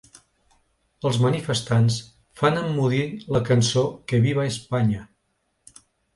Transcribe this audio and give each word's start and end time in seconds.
Els 1.09 1.19
manifestants 1.25 1.97
fan 2.41 2.57
emmudir 2.63 3.03
la 3.37 3.43
cançó 3.51 3.85
‘Que 4.09 4.23
viva 4.27 4.49
Espanya’ 4.55 5.07